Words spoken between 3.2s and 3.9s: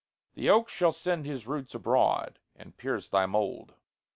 mold.